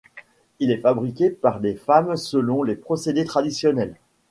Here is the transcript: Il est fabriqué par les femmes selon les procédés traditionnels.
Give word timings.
Il 0.57 0.71
est 0.71 0.79
fabriqué 0.81 1.29
par 1.29 1.59
les 1.59 1.75
femmes 1.75 2.17
selon 2.17 2.63
les 2.63 2.75
procédés 2.75 3.23
traditionnels. 3.23 3.93